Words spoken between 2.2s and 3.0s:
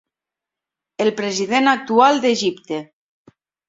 d'Egipte.